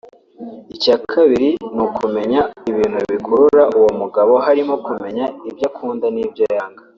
Icya 0.75 0.95
kabiri 1.11 1.49
ni 1.75 1.81
ukumenya 1.87 2.41
ibintu 2.71 2.97
bikurura 3.11 3.63
uwo 3.77 3.89
mugabo 3.99 4.33
harimo 4.45 4.75
kumenya 4.85 5.25
ibyo 5.49 5.65
akunda 5.69 6.07
n’ibyo 6.15 6.45
yanga 6.55 6.81